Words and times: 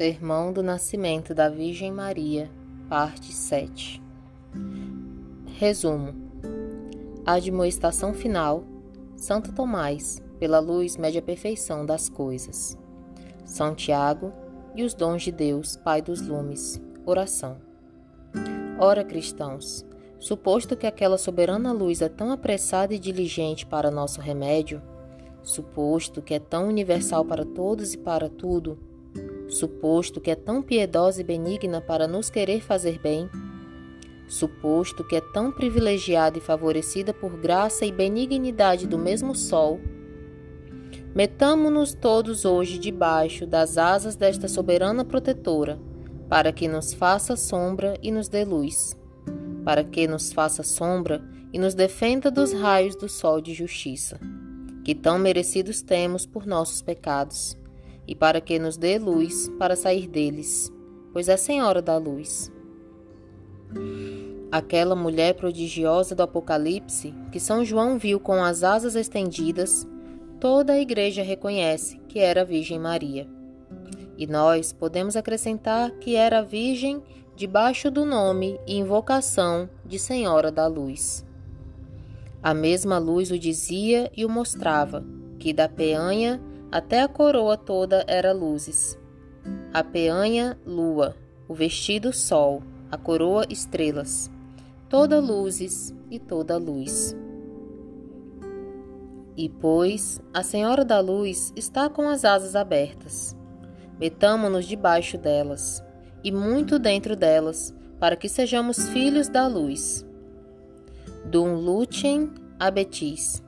Sermão 0.00 0.50
do 0.50 0.62
Nascimento 0.62 1.34
da 1.34 1.50
Virgem 1.50 1.92
Maria, 1.92 2.50
parte 2.88 3.34
7. 3.34 4.02
Resumo: 5.58 6.14
admoestação 7.26 8.14
final, 8.14 8.64
Santo 9.14 9.52
Tomás, 9.52 10.22
pela 10.38 10.58
luz 10.58 10.96
mede 10.96 11.18
a 11.18 11.22
perfeição 11.22 11.84
das 11.84 12.08
coisas. 12.08 12.78
São 13.44 13.74
Tiago 13.74 14.32
e 14.74 14.84
os 14.84 14.94
dons 14.94 15.20
de 15.20 15.32
Deus, 15.32 15.76
Pai 15.76 16.00
dos 16.00 16.26
lumes. 16.26 16.80
Oração. 17.04 17.58
Ora, 18.78 19.04
cristãos, 19.04 19.84
suposto 20.18 20.78
que 20.78 20.86
aquela 20.86 21.18
soberana 21.18 21.74
luz 21.74 22.00
é 22.00 22.08
tão 22.08 22.32
apressada 22.32 22.94
e 22.94 22.98
diligente 22.98 23.66
para 23.66 23.90
nosso 23.90 24.18
remédio, 24.18 24.80
suposto 25.42 26.22
que 26.22 26.32
é 26.32 26.38
tão 26.38 26.68
universal 26.68 27.22
para 27.22 27.44
todos 27.44 27.92
e 27.92 27.98
para 27.98 28.30
tudo, 28.30 28.88
suposto 29.50 30.20
que 30.20 30.30
é 30.30 30.34
tão 30.34 30.62
piedosa 30.62 31.20
e 31.20 31.24
benigna 31.24 31.80
para 31.80 32.06
nos 32.06 32.30
querer 32.30 32.60
fazer 32.60 32.98
bem, 32.98 33.28
suposto 34.28 35.02
que 35.04 35.16
é 35.16 35.20
tão 35.20 35.50
privilegiada 35.50 36.38
e 36.38 36.40
favorecida 36.40 37.12
por 37.12 37.36
graça 37.36 37.84
e 37.84 37.92
benignidade 37.92 38.86
do 38.86 38.96
mesmo 38.96 39.34
sol, 39.34 39.80
metamo-nos 41.14 41.92
todos 41.92 42.44
hoje 42.44 42.78
debaixo 42.78 43.46
das 43.46 43.76
asas 43.76 44.14
desta 44.14 44.46
soberana 44.46 45.04
protetora, 45.04 45.78
para 46.28 46.52
que 46.52 46.68
nos 46.68 46.94
faça 46.94 47.34
sombra 47.34 47.98
e 48.00 48.12
nos 48.12 48.28
dê 48.28 48.44
luz, 48.44 48.96
para 49.64 49.82
que 49.82 50.06
nos 50.06 50.32
faça 50.32 50.62
sombra 50.62 51.22
e 51.52 51.58
nos 51.58 51.74
defenda 51.74 52.30
dos 52.30 52.52
raios 52.52 52.94
do 52.94 53.08
sol 53.08 53.40
de 53.40 53.52
justiça, 53.52 54.20
que 54.84 54.94
tão 54.94 55.18
merecidos 55.18 55.82
temos 55.82 56.24
por 56.24 56.46
nossos 56.46 56.80
pecados 56.80 57.59
e 58.06 58.14
para 58.14 58.40
que 58.40 58.58
nos 58.58 58.76
dê 58.76 58.98
luz 58.98 59.48
para 59.58 59.76
sair 59.76 60.06
deles, 60.06 60.72
pois 61.12 61.28
é 61.28 61.36
Senhora 61.36 61.80
da 61.80 61.96
luz. 61.96 62.52
Aquela 64.50 64.96
mulher 64.96 65.34
prodigiosa 65.34 66.14
do 66.14 66.22
Apocalipse, 66.22 67.14
que 67.30 67.38
São 67.38 67.64
João 67.64 67.98
viu 67.98 68.18
com 68.18 68.42
as 68.42 68.64
asas 68.64 68.96
estendidas, 68.96 69.86
toda 70.40 70.72
a 70.72 70.80
igreja 70.80 71.22
reconhece 71.22 71.98
que 72.08 72.18
era 72.18 72.40
a 72.40 72.44
Virgem 72.44 72.78
Maria. 72.78 73.28
E 74.18 74.26
nós 74.26 74.72
podemos 74.72 75.16
acrescentar 75.16 75.92
que 75.92 76.16
era 76.16 76.40
a 76.40 76.42
Virgem 76.42 77.00
debaixo 77.36 77.90
do 77.90 78.04
nome 78.04 78.58
e 78.66 78.76
invocação 78.76 79.70
de 79.86 79.98
Senhora 79.98 80.50
da 80.50 80.66
Luz. 80.66 81.24
A 82.42 82.52
mesma 82.52 82.98
luz 82.98 83.30
o 83.30 83.38
dizia 83.38 84.10
e 84.16 84.24
o 84.24 84.28
mostrava, 84.28 85.04
que 85.38 85.52
da 85.52 85.68
peanha 85.68 86.40
até 86.70 87.02
a 87.02 87.08
coroa 87.08 87.56
toda 87.56 88.04
era 88.06 88.32
luzes. 88.32 88.98
A 89.72 89.82
peanha, 89.82 90.58
lua, 90.64 91.16
o 91.48 91.54
vestido, 91.54 92.12
sol, 92.12 92.62
a 92.90 92.96
coroa, 92.96 93.44
estrelas. 93.48 94.30
Toda 94.88 95.20
luzes 95.20 95.94
e 96.10 96.18
toda 96.18 96.56
luz. 96.56 97.16
E 99.36 99.48
pois 99.48 100.20
a 100.34 100.42
Senhora 100.42 100.84
da 100.84 101.00
Luz 101.00 101.52
está 101.56 101.88
com 101.88 102.08
as 102.08 102.24
asas 102.24 102.54
abertas. 102.54 103.36
Metamo-nos 103.98 104.66
debaixo 104.66 105.16
delas, 105.16 105.82
e 106.22 106.30
muito 106.30 106.78
dentro 106.78 107.16
delas, 107.16 107.74
para 107.98 108.16
que 108.16 108.28
sejamos 108.28 108.88
filhos 108.88 109.28
da 109.28 109.46
luz. 109.46 110.06
Dum 111.24 111.54
lutem 111.54 112.30
a 112.58 112.70
betis. 112.70 113.42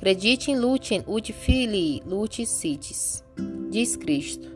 Creditem 0.00 0.58
lutem 0.58 1.04
ut 1.06 1.30
filii 1.30 2.02
lutis 2.06 2.48
sitis, 2.48 3.22
diz 3.70 3.96
Cristo. 3.96 4.48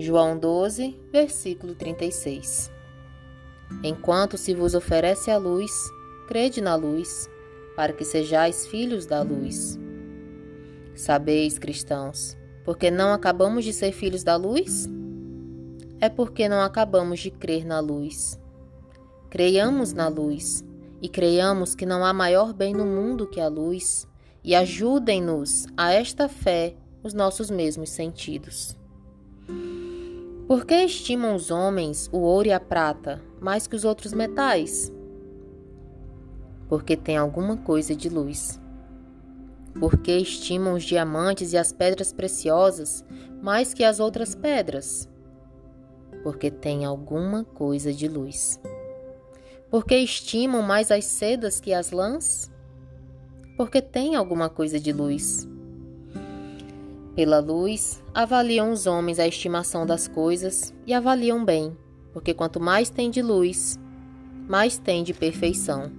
João 0.00 0.36
12, 0.36 0.98
versículo 1.12 1.76
36. 1.76 2.72
Enquanto 3.84 4.36
se 4.36 4.52
vos 4.52 4.74
oferece 4.74 5.30
a 5.30 5.38
luz, 5.38 5.70
crede 6.26 6.60
na 6.60 6.74
luz, 6.74 7.30
para 7.76 7.92
que 7.92 8.04
sejais 8.04 8.66
filhos 8.66 9.06
da 9.06 9.22
luz. 9.22 9.78
Sabeis, 10.96 11.56
cristãos, 11.56 12.36
porque 12.64 12.90
não 12.90 13.12
acabamos 13.12 13.64
de 13.64 13.72
ser 13.72 13.92
filhos 13.92 14.24
da 14.24 14.34
luz? 14.34 14.88
É 16.00 16.08
porque 16.08 16.48
não 16.48 16.62
acabamos 16.62 17.20
de 17.20 17.30
crer 17.30 17.64
na 17.64 17.78
luz. 17.78 18.40
Creiamos 19.30 19.92
na 19.92 20.08
luz 20.08 20.64
e 21.04 21.08
creiamos 21.10 21.74
que 21.74 21.84
não 21.84 22.02
há 22.02 22.14
maior 22.14 22.54
bem 22.54 22.72
no 22.72 22.86
mundo 22.86 23.26
que 23.26 23.38
a 23.38 23.46
luz, 23.46 24.08
e 24.42 24.54
ajudem-nos 24.54 25.66
a 25.76 25.92
esta 25.92 26.30
fé 26.30 26.76
os 27.02 27.12
nossos 27.12 27.50
mesmos 27.50 27.90
sentidos. 27.90 28.74
Por 30.48 30.64
que 30.64 30.74
estimam 30.76 31.36
os 31.36 31.50
homens 31.50 32.08
o 32.10 32.20
ouro 32.20 32.48
e 32.48 32.52
a 32.52 32.58
prata 32.58 33.20
mais 33.38 33.66
que 33.66 33.76
os 33.76 33.84
outros 33.84 34.14
metais? 34.14 34.90
Porque 36.70 36.96
tem 36.96 37.18
alguma 37.18 37.58
coisa 37.58 37.94
de 37.94 38.08
luz. 38.08 38.58
Por 39.78 39.98
que 39.98 40.16
estimam 40.16 40.72
os 40.72 40.84
diamantes 40.84 41.52
e 41.52 41.58
as 41.58 41.70
pedras 41.70 42.14
preciosas 42.14 43.04
mais 43.42 43.74
que 43.74 43.84
as 43.84 44.00
outras 44.00 44.34
pedras? 44.34 45.06
Porque 46.22 46.50
tem 46.50 46.86
alguma 46.86 47.44
coisa 47.44 47.92
de 47.92 48.08
luz. 48.08 48.58
Porque 49.74 49.96
estimam 49.96 50.62
mais 50.62 50.92
as 50.92 51.04
sedas 51.04 51.58
que 51.58 51.72
as 51.72 51.90
lãs? 51.90 52.48
Porque 53.56 53.82
tem 53.82 54.14
alguma 54.14 54.48
coisa 54.48 54.78
de 54.78 54.92
luz. 54.92 55.48
Pela 57.16 57.40
luz, 57.40 58.00
avaliam 58.14 58.70
os 58.70 58.86
homens 58.86 59.18
a 59.18 59.26
estimação 59.26 59.84
das 59.84 60.06
coisas 60.06 60.72
e 60.86 60.94
avaliam 60.94 61.44
bem, 61.44 61.76
porque 62.12 62.32
quanto 62.32 62.60
mais 62.60 62.88
tem 62.88 63.10
de 63.10 63.20
luz, 63.20 63.76
mais 64.48 64.78
tem 64.78 65.02
de 65.02 65.12
perfeição. 65.12 65.90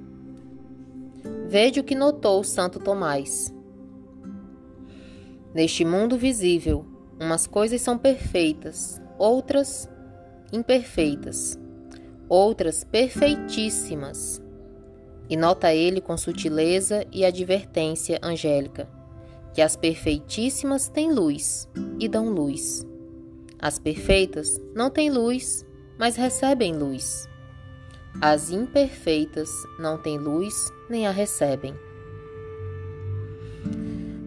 Veja 1.49 1.81
o 1.81 1.83
que 1.83 1.95
notou 1.95 2.45
Santo 2.45 2.79
Tomás. 2.79 3.53
Neste 5.53 5.83
mundo 5.83 6.17
visível, 6.17 6.85
umas 7.19 7.45
coisas 7.45 7.81
são 7.81 7.97
perfeitas, 7.97 9.01
outras 9.19 9.89
imperfeitas 10.53 11.59
outras 12.29 12.83
perfeitíssimas. 12.83 14.41
E 15.29 15.35
nota 15.35 15.73
ele 15.73 16.01
com 16.01 16.15
sutileza 16.17 17.05
e 17.11 17.25
advertência 17.25 18.19
angélica 18.21 18.87
que 19.55 19.61
as 19.61 19.77
perfeitíssimas 19.77 20.89
têm 20.89 21.13
luz 21.13 21.65
e 21.97 22.09
dão 22.09 22.27
luz. 22.27 22.85
As 23.57 23.79
perfeitas 23.79 24.59
não 24.75 24.89
têm 24.89 25.09
luz, 25.09 25.65
mas 25.97 26.17
recebem 26.17 26.75
luz. 26.75 27.25
As 28.21 28.51
imperfeitas 28.51 29.49
não 29.79 29.97
têm 29.97 30.17
luz 30.17 30.53
nem 30.89 31.07
a 31.07 31.11
recebem. 31.11 31.73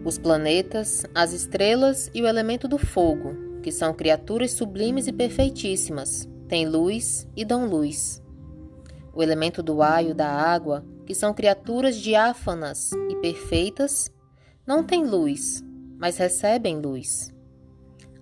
Os 0.03 0.17
planetas, 0.17 1.05
as 1.13 1.31
estrelas 1.31 2.09
e 2.11 2.23
o 2.23 2.27
elemento 2.27 2.67
do 2.67 2.79
fogo, 2.79 3.35
que 3.61 3.71
são 3.71 3.93
criaturas 3.93 4.51
sublimes 4.51 5.05
e 5.05 5.13
perfeitíssimas, 5.13 6.27
têm 6.49 6.67
luz 6.67 7.25
e 7.35 7.45
dão 7.45 7.65
luz. 7.65 8.21
O 9.13 9.23
elemento 9.23 9.63
do 9.63 9.81
ar 9.81 10.03
e 10.03 10.11
o 10.11 10.15
da 10.15 10.27
água, 10.27 10.83
que 11.05 11.13
são 11.13 11.33
criaturas 11.33 11.95
diáfanas 11.95 12.91
e 13.09 13.15
perfeitas, 13.17 14.11
não 14.65 14.83
têm 14.83 15.05
luz, 15.05 15.63
mas 15.97 16.17
recebem 16.17 16.79
luz. 16.81 17.33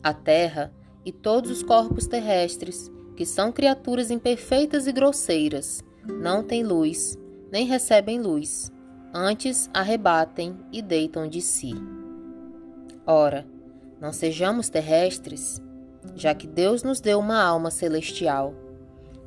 A 0.04 0.14
terra 0.14 0.72
e 1.06 1.12
todos 1.12 1.50
os 1.50 1.64
corpos 1.64 2.06
terrestres, 2.06 2.92
que 3.16 3.26
são 3.26 3.52
criaturas 3.52 4.12
imperfeitas 4.12 4.88
e 4.88 4.92
grosseiras, 4.92 5.84
não 6.06 6.44
têm 6.44 6.64
luz, 6.64 7.18
nem 7.52 7.66
recebem 7.66 8.20
luz, 8.20 8.72
antes 9.14 9.70
arrebatem 9.74 10.58
e 10.72 10.82
deitam 10.82 11.28
de 11.28 11.42
si. 11.42 11.72
Ora, 13.06 13.48
não 14.02 14.12
sejamos 14.12 14.70
terrestres, 14.70 15.62
já 16.18 16.34
que 16.34 16.48
Deus 16.48 16.84
nos 16.84 17.00
deu 17.00 17.20
uma 17.20 17.42
alma 17.42 17.70
celestial. 17.70 18.54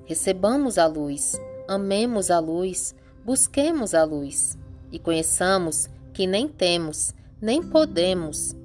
Recebamos 0.04 0.76
a 0.76 0.86
luz, 0.86 1.40
amemos 1.68 2.30
a 2.30 2.40
luz, 2.40 2.94
busquemos 3.24 3.94
a 3.94 4.02
luz 4.02 4.58
e 4.90 4.98
conheçamos 4.98 5.88
que 6.12 6.26
nem 6.26 6.48
temos, 6.48 7.14
nem 7.40 7.62
podemos, 7.62 8.56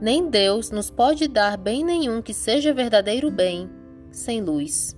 nem 0.00 0.30
Deus 0.30 0.70
nos 0.70 0.90
pode 0.90 1.26
dar 1.26 1.56
bem 1.56 1.84
nenhum 1.84 2.22
que 2.22 2.32
seja 2.32 2.72
verdadeiro 2.72 3.30
bem 3.30 3.68
sem 4.12 4.40
luz. 4.40 4.96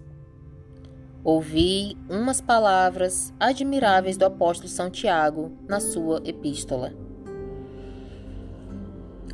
Ouvi 1.24 1.96
umas 2.08 2.40
palavras 2.40 3.32
admiráveis 3.40 4.16
do 4.16 4.24
apóstolo 4.24 4.68
São 4.68 4.90
Tiago 4.90 5.52
na 5.66 5.80
sua 5.80 6.20
epístola. 6.24 6.92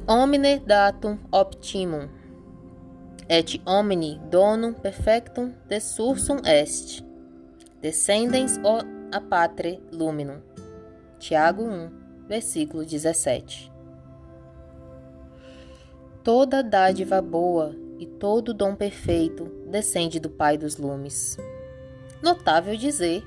Omne 0.06 0.58
datum 0.58 1.18
optimum 1.32 2.08
et 3.28 3.60
omni 3.64 4.20
donum 4.30 4.72
perfectum 4.72 5.52
desursum 5.68 6.40
est. 6.44 7.04
Descendens 7.80 8.58
o 8.64 8.78
a 9.12 9.20
patre 9.20 9.80
luminum. 9.92 10.40
Tiago 11.18 11.62
1, 11.64 11.90
versículo 12.28 12.84
17. 12.84 13.72
Toda 16.22 16.62
dádiva 16.62 17.20
boa 17.20 17.76
e 17.98 18.06
todo 18.06 18.54
dom 18.54 18.74
perfeito 18.74 19.44
descende 19.70 20.18
do 20.18 20.30
Pai 20.30 20.56
dos 20.56 20.76
lumes. 20.76 21.36
Notável 22.22 22.76
dizer, 22.76 23.22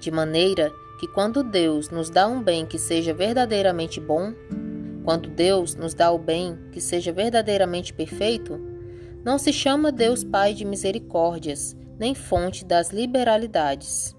de 0.00 0.10
maneira 0.10 0.72
que 1.00 1.08
quando 1.08 1.42
Deus 1.42 1.90
nos 1.90 2.10
dá 2.10 2.26
um 2.26 2.42
bem 2.42 2.64
que 2.64 2.78
seja 2.78 3.12
verdadeiramente 3.12 4.00
bom, 4.00 4.32
quando 5.04 5.28
Deus 5.28 5.74
nos 5.74 5.94
dá 5.94 6.10
o 6.10 6.18
bem 6.18 6.58
que 6.72 6.80
seja 6.80 7.12
verdadeiramente 7.12 7.92
perfeito, 7.92 8.77
não 9.24 9.38
se 9.38 9.52
chama 9.52 9.92
Deus 9.92 10.24
Pai 10.24 10.54
de 10.54 10.64
misericórdias, 10.64 11.76
nem 11.98 12.14
fonte 12.14 12.64
das 12.64 12.90
liberalidades. 12.90 14.14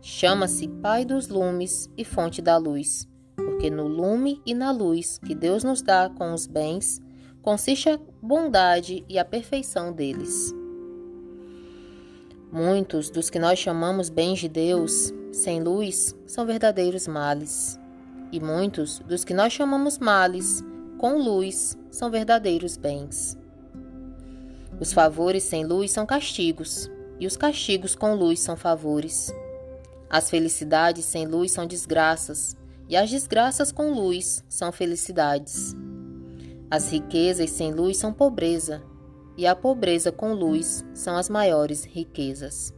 Chama-se 0.00 0.68
Pai 0.68 1.04
dos 1.04 1.28
lumes 1.28 1.90
e 1.96 2.04
fonte 2.04 2.42
da 2.42 2.56
luz, 2.56 3.08
porque 3.36 3.70
no 3.70 3.86
lume 3.86 4.40
e 4.44 4.54
na 4.54 4.70
luz 4.70 5.18
que 5.18 5.34
Deus 5.34 5.64
nos 5.64 5.82
dá 5.82 6.10
com 6.10 6.32
os 6.32 6.46
bens 6.46 7.00
consiste 7.40 7.88
a 7.88 7.98
bondade 8.20 9.04
e 9.08 9.18
a 9.18 9.24
perfeição 9.24 9.92
deles. 9.92 10.54
Muitos 12.52 13.10
dos 13.10 13.30
que 13.30 13.38
nós 13.38 13.58
chamamos 13.58 14.10
bens 14.10 14.38
de 14.38 14.48
Deus, 14.48 15.12
sem 15.32 15.62
luz, 15.62 16.14
são 16.26 16.44
verdadeiros 16.44 17.08
males 17.08 17.80
e 18.32 18.40
muitos 18.40 18.98
dos 19.00 19.24
que 19.24 19.34
nós 19.34 19.52
chamamos 19.52 19.98
males, 19.98 20.64
com 20.98 21.18
luz, 21.18 21.76
são 21.90 22.10
verdadeiros 22.10 22.78
bens. 22.78 23.38
Os 24.82 24.92
favores 24.92 25.44
sem 25.44 25.64
luz 25.64 25.92
são 25.92 26.04
castigos, 26.04 26.90
e 27.20 27.24
os 27.24 27.36
castigos 27.36 27.94
com 27.94 28.16
luz 28.16 28.40
são 28.40 28.56
favores. 28.56 29.32
As 30.10 30.28
felicidades 30.28 31.04
sem 31.04 31.24
luz 31.24 31.52
são 31.52 31.68
desgraças, 31.68 32.56
e 32.88 32.96
as 32.96 33.08
desgraças 33.08 33.70
com 33.70 33.92
luz 33.92 34.44
são 34.48 34.72
felicidades. 34.72 35.76
As 36.68 36.90
riquezas 36.90 37.48
sem 37.50 37.72
luz 37.72 37.96
são 37.96 38.12
pobreza, 38.12 38.82
e 39.36 39.46
a 39.46 39.54
pobreza 39.54 40.10
com 40.10 40.34
luz 40.34 40.84
são 40.92 41.16
as 41.16 41.28
maiores 41.28 41.84
riquezas. 41.84 42.74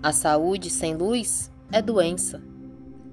A 0.00 0.12
saúde 0.12 0.70
sem 0.70 0.94
luz 0.94 1.50
é 1.72 1.82
doença 1.82 2.40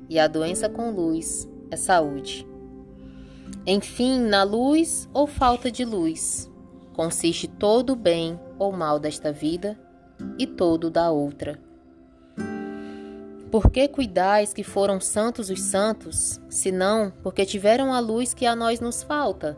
e 0.07 0.19
a 0.19 0.27
doença 0.27 0.69
com 0.69 0.91
luz 0.91 1.49
é 1.71 1.75
saúde. 1.75 2.47
Enfim, 3.65 4.19
na 4.19 4.43
luz 4.43 5.09
ou 5.11 5.25
falta 5.25 5.71
de 5.71 5.83
luz, 5.83 6.50
consiste 7.01 7.47
todo 7.47 7.93
o 7.93 7.95
bem 7.95 8.39
ou 8.59 8.71
mal 8.71 8.99
desta 8.99 9.31
vida 9.31 9.75
e 10.37 10.45
todo 10.45 10.87
da 10.87 11.09
outra. 11.09 11.59
Por 13.49 13.71
que 13.71 13.87
cuidais 13.87 14.53
que 14.53 14.63
foram 14.63 15.01
santos 15.01 15.49
os 15.49 15.63
santos, 15.63 16.39
senão 16.47 17.11
porque 17.23 17.43
tiveram 17.43 17.91
a 17.91 17.99
luz 17.99 18.35
que 18.35 18.45
a 18.45 18.55
nós 18.55 18.79
nos 18.79 19.01
falta? 19.01 19.57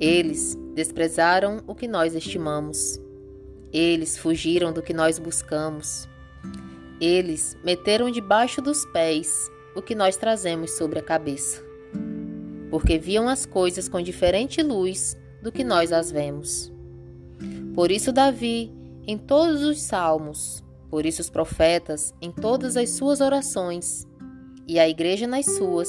Eles 0.00 0.56
desprezaram 0.74 1.62
o 1.66 1.74
que 1.74 1.86
nós 1.86 2.14
estimamos. 2.14 2.98
Eles 3.70 4.16
fugiram 4.16 4.72
do 4.72 4.80
que 4.80 4.94
nós 4.94 5.18
buscamos. 5.18 6.08
Eles 6.98 7.54
meteram 7.62 8.10
debaixo 8.10 8.62
dos 8.62 8.82
pés 8.86 9.50
o 9.76 9.82
que 9.82 9.94
nós 9.94 10.16
trazemos 10.16 10.70
sobre 10.70 11.00
a 11.00 11.02
cabeça, 11.02 11.62
porque 12.70 12.96
viam 12.96 13.28
as 13.28 13.44
coisas 13.44 13.90
com 13.90 14.00
diferente 14.00 14.62
luz 14.62 15.14
do 15.42 15.52
que 15.52 15.64
nós 15.64 15.92
as 15.92 16.10
vemos. 16.10 16.72
Por 17.74 17.90
isso, 17.90 18.12
Davi, 18.12 18.72
em 19.06 19.16
todos 19.16 19.62
os 19.62 19.80
salmos, 19.80 20.62
por 20.90 21.04
isso, 21.04 21.20
os 21.20 21.30
profetas, 21.30 22.14
em 22.20 22.32
todas 22.32 22.76
as 22.76 22.90
suas 22.90 23.20
orações, 23.20 24.06
e 24.66 24.78
a 24.78 24.88
igreja 24.88 25.26
nas 25.26 25.46
suas, 25.46 25.88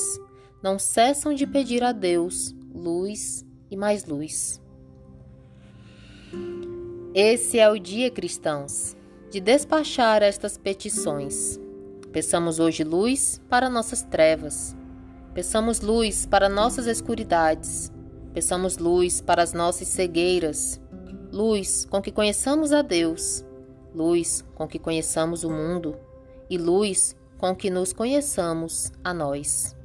não 0.63 0.79
cessam 0.79 1.33
de 1.33 1.45
pedir 1.45 1.83
a 1.83 1.91
Deus 1.91 2.55
luz 2.73 3.45
e 3.69 3.75
mais 3.75 4.05
luz. 4.05 4.61
Esse 7.13 7.59
é 7.59 7.69
o 7.69 7.77
dia, 7.77 8.09
cristãos, 8.09 8.95
de 9.29 9.39
despachar 9.39 10.21
estas 10.21 10.57
petições. 10.57 11.59
Peçamos 12.11 12.59
hoje 12.59 12.83
luz 12.83 13.41
para 13.49 13.69
nossas 13.69 14.01
trevas. 14.01 14.75
Peçamos 15.33 15.81
luz 15.81 16.25
para 16.25 16.49
nossas 16.49 16.87
escuridades. 16.87 17.91
Peçamos 18.33 18.77
luz 18.77 19.21
para 19.21 19.43
as 19.43 19.53
nossas 19.53 19.87
cegueiras. 19.87 20.79
Luz 21.31 21.85
com 21.85 22.01
que 22.01 22.11
conheçamos 22.11 22.71
a 22.71 22.81
Deus. 22.81 23.45
Luz 23.93 24.43
com 24.55 24.67
que 24.67 24.79
conheçamos 24.79 25.43
o 25.43 25.49
mundo. 25.49 25.97
E 26.49 26.57
luz 26.57 27.15
com 27.37 27.55
que 27.55 27.69
nos 27.69 27.93
conheçamos 27.93 28.91
a 29.03 29.13
nós. 29.13 29.75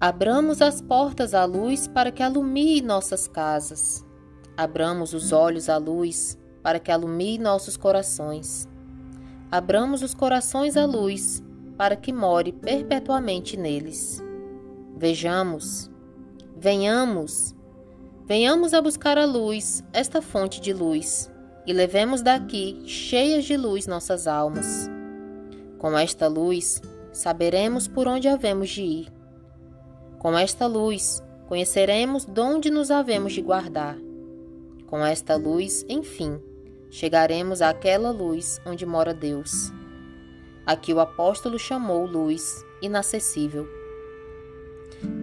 Abramos 0.00 0.60
as 0.60 0.80
portas 0.80 1.34
à 1.34 1.44
luz 1.44 1.86
para 1.88 2.10
que 2.10 2.22
alumie 2.22 2.82
nossas 2.82 3.26
casas. 3.26 4.04
Abramos 4.56 5.14
os 5.14 5.32
olhos 5.32 5.68
à 5.68 5.78
luz 5.78 6.38
para 6.62 6.80
que 6.80 6.90
alumie 6.90 7.38
nossos 7.38 7.76
corações. 7.76 8.66
Abramos 9.50 10.02
os 10.02 10.14
corações 10.14 10.76
à 10.76 10.86
luz, 10.86 11.42
para 11.76 11.94
que 11.94 12.12
more 12.12 12.50
perpetuamente 12.50 13.56
neles. 13.56 14.20
Vejamos, 14.96 15.90
venhamos, 16.64 17.54
venhamos 18.24 18.72
a 18.72 18.80
buscar 18.80 19.18
a 19.18 19.26
luz, 19.26 19.84
esta 19.92 20.22
fonte 20.22 20.62
de 20.62 20.72
luz, 20.72 21.30
e 21.66 21.74
levemos 21.74 22.22
daqui, 22.22 22.82
cheias 22.86 23.44
de 23.44 23.54
luz, 23.54 23.86
nossas 23.86 24.26
almas. 24.26 24.88
Com 25.76 25.98
esta 25.98 26.26
luz, 26.26 26.80
saberemos 27.12 27.86
por 27.86 28.08
onde 28.08 28.28
havemos 28.28 28.70
de 28.70 28.80
ir. 28.80 29.12
Com 30.18 30.38
esta 30.38 30.66
luz, 30.66 31.22
conheceremos 31.48 32.24
de 32.24 32.40
onde 32.40 32.70
nos 32.70 32.90
havemos 32.90 33.34
de 33.34 33.42
guardar. 33.42 33.98
Com 34.86 35.04
esta 35.04 35.36
luz, 35.36 35.84
enfim, 35.86 36.40
chegaremos 36.88 37.60
àquela 37.60 38.10
luz 38.10 38.58
onde 38.64 38.86
mora 38.86 39.12
Deus. 39.12 39.70
Aqui 40.64 40.94
o 40.94 41.00
apóstolo 41.00 41.58
chamou 41.58 42.06
luz 42.06 42.64
inacessível. 42.80 43.83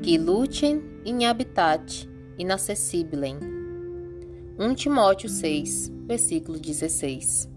Que 0.02 0.18
lutem 0.18 0.82
in 1.06 1.26
habitat 1.26 2.08
inacessiblem. 2.38 3.40
1 4.58 4.76
Timóteo 4.76 5.30
6, 5.30 5.90
versículo 6.06 6.60
16. 6.60 7.50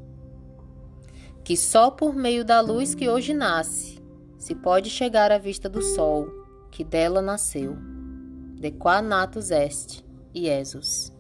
Que 1.45 1.57
só 1.57 1.91
por 1.91 2.15
meio 2.15 2.45
da 2.45 2.61
luz 2.61 2.95
que 2.95 3.09
hoje 3.09 3.35
nasce 3.35 4.03
se 4.39 4.55
pode 4.55 4.91
chegar 4.91 5.33
à 5.33 5.39
vista 5.39 5.69
do 5.69 5.81
sol, 5.81 6.29
que 6.71 6.85
dela 6.85 7.23
nasceu. 7.23 7.77
De 8.61 8.71
qua 8.71 9.01
natus 9.01 9.51
est, 9.51 10.05
Jesus. 10.35 11.14